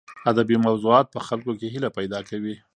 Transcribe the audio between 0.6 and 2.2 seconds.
موضوعات په خلکو کې هیله پیدا